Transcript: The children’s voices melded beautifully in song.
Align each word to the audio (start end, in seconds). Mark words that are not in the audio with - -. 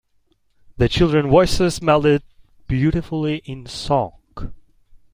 The 0.77 0.89
children’s 0.89 1.29
voices 1.29 1.79
melded 1.79 2.23
beautifully 2.67 3.43
in 3.45 3.67
song. 3.67 4.13